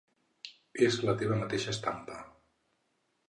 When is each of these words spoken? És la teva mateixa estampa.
És 0.87 0.97
la 1.09 1.13
teva 1.19 1.37
mateixa 1.43 1.75
estampa. 1.77 2.17